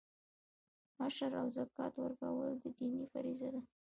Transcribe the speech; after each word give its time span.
عشر 1.03 1.31
او 1.41 1.47
زکات 1.57 1.93
ورکول 1.99 2.53
دیني 2.77 3.03
فریضه 3.11 3.49
ده. 3.53 3.61